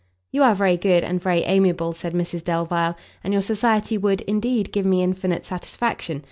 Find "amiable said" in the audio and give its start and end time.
1.43-2.15